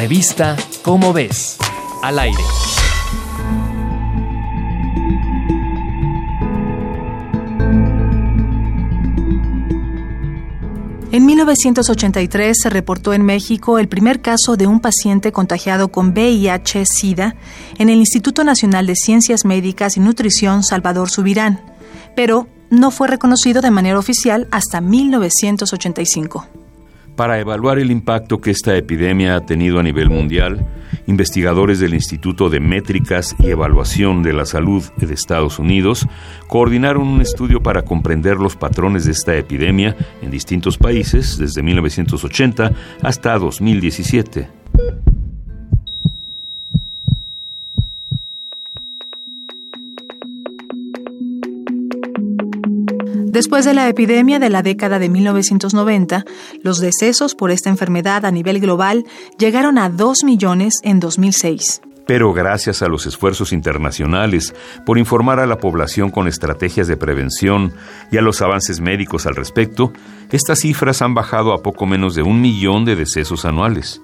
Revista 0.00 0.56
Cómo 0.80 1.12
ves, 1.12 1.58
al 2.02 2.18
aire. 2.18 2.42
En 11.12 11.26
1983 11.26 12.56
se 12.58 12.70
reportó 12.70 13.12
en 13.12 13.22
México 13.26 13.78
el 13.78 13.88
primer 13.88 14.22
caso 14.22 14.56
de 14.56 14.66
un 14.66 14.80
paciente 14.80 15.32
contagiado 15.32 15.92
con 15.92 16.14
VIH-Sida 16.14 17.36
en 17.76 17.90
el 17.90 17.98
Instituto 17.98 18.42
Nacional 18.42 18.86
de 18.86 18.96
Ciencias 18.96 19.44
Médicas 19.44 19.98
y 19.98 20.00
Nutrición 20.00 20.62
Salvador 20.62 21.10
Subirán, 21.10 21.60
pero 22.16 22.48
no 22.70 22.90
fue 22.90 23.06
reconocido 23.06 23.60
de 23.60 23.70
manera 23.70 23.98
oficial 23.98 24.48
hasta 24.50 24.80
1985. 24.80 26.59
Para 27.20 27.38
evaluar 27.38 27.78
el 27.78 27.90
impacto 27.90 28.40
que 28.40 28.50
esta 28.50 28.74
epidemia 28.74 29.36
ha 29.36 29.44
tenido 29.44 29.78
a 29.78 29.82
nivel 29.82 30.08
mundial, 30.08 30.66
investigadores 31.06 31.78
del 31.78 31.92
Instituto 31.92 32.48
de 32.48 32.60
Métricas 32.60 33.36
y 33.38 33.50
Evaluación 33.50 34.22
de 34.22 34.32
la 34.32 34.46
Salud 34.46 34.82
de 34.96 35.12
Estados 35.12 35.58
Unidos 35.58 36.08
coordinaron 36.48 37.06
un 37.06 37.20
estudio 37.20 37.62
para 37.62 37.82
comprender 37.82 38.38
los 38.38 38.56
patrones 38.56 39.04
de 39.04 39.12
esta 39.12 39.36
epidemia 39.36 39.94
en 40.22 40.30
distintos 40.30 40.78
países 40.78 41.36
desde 41.36 41.62
1980 41.62 42.72
hasta 43.02 43.36
2017. 43.38 44.59
Después 53.30 53.64
de 53.64 53.74
la 53.74 53.88
epidemia 53.88 54.40
de 54.40 54.50
la 54.50 54.60
década 54.60 54.98
de 54.98 55.08
1990, 55.08 56.24
los 56.64 56.80
decesos 56.80 57.36
por 57.36 57.52
esta 57.52 57.70
enfermedad 57.70 58.24
a 58.26 58.32
nivel 58.32 58.58
global 58.58 59.04
llegaron 59.38 59.78
a 59.78 59.88
2 59.88 60.24
millones 60.24 60.80
en 60.82 60.98
2006. 60.98 61.80
Pero 62.08 62.32
gracias 62.32 62.82
a 62.82 62.88
los 62.88 63.06
esfuerzos 63.06 63.52
internacionales 63.52 64.52
por 64.84 64.98
informar 64.98 65.38
a 65.38 65.46
la 65.46 65.58
población 65.58 66.10
con 66.10 66.26
estrategias 66.26 66.88
de 66.88 66.96
prevención 66.96 67.72
y 68.10 68.16
a 68.16 68.20
los 68.20 68.42
avances 68.42 68.80
médicos 68.80 69.26
al 69.26 69.36
respecto, 69.36 69.92
estas 70.32 70.58
cifras 70.58 71.00
han 71.00 71.14
bajado 71.14 71.52
a 71.52 71.62
poco 71.62 71.86
menos 71.86 72.16
de 72.16 72.22
un 72.22 72.40
millón 72.40 72.84
de 72.84 72.96
decesos 72.96 73.44
anuales. 73.44 74.02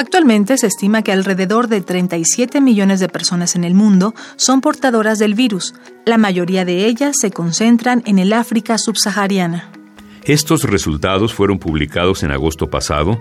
Actualmente 0.00 0.56
se 0.56 0.66
estima 0.66 1.02
que 1.02 1.12
alrededor 1.12 1.68
de 1.68 1.82
37 1.82 2.62
millones 2.62 3.00
de 3.00 3.10
personas 3.10 3.54
en 3.54 3.64
el 3.64 3.74
mundo 3.74 4.14
son 4.36 4.62
portadoras 4.62 5.18
del 5.18 5.34
virus. 5.34 5.74
La 6.06 6.16
mayoría 6.16 6.64
de 6.64 6.86
ellas 6.86 7.16
se 7.20 7.30
concentran 7.30 8.02
en 8.06 8.18
el 8.18 8.32
África 8.32 8.78
subsahariana. 8.78 9.70
Estos 10.24 10.64
resultados 10.64 11.34
fueron 11.34 11.58
publicados 11.58 12.22
en 12.22 12.30
agosto 12.30 12.70
pasado, 12.70 13.20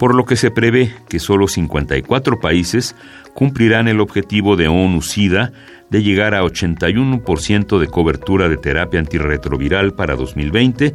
por 0.00 0.16
lo 0.16 0.24
que 0.24 0.34
se 0.34 0.50
prevé 0.50 0.92
que 1.08 1.20
solo 1.20 1.46
54 1.46 2.40
países 2.40 2.96
cumplirán 3.32 3.86
el 3.86 4.00
objetivo 4.00 4.56
de 4.56 4.66
ONU-SIDA 4.66 5.52
de 5.90 6.02
llegar 6.02 6.34
a 6.34 6.42
81% 6.42 7.78
de 7.78 7.86
cobertura 7.88 8.48
de 8.48 8.56
terapia 8.56 9.00
antirretroviral 9.00 9.94
para 9.94 10.16
2020 10.16 10.94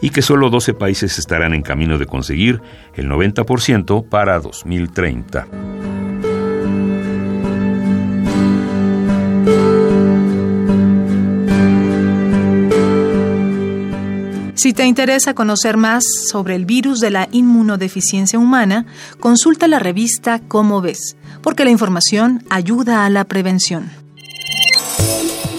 y 0.00 0.10
que 0.10 0.22
solo 0.22 0.50
12 0.50 0.74
países 0.74 1.18
estarán 1.18 1.54
en 1.54 1.62
camino 1.62 1.98
de 1.98 2.06
conseguir 2.06 2.60
el 2.94 3.08
90% 3.08 4.08
para 4.08 4.40
2030. 4.40 5.46
Si 14.62 14.72
te 14.74 14.86
interesa 14.86 15.34
conocer 15.34 15.76
más 15.76 16.04
sobre 16.30 16.54
el 16.54 16.66
virus 16.66 17.00
de 17.00 17.10
la 17.10 17.28
inmunodeficiencia 17.32 18.38
humana, 18.38 18.86
consulta 19.18 19.66
la 19.66 19.80
revista 19.80 20.40
Cómo 20.46 20.80
ves, 20.80 21.16
porque 21.42 21.64
la 21.64 21.70
información 21.70 22.44
ayuda 22.48 23.04
a 23.04 23.10
la 23.10 23.24
prevención. 23.24 24.01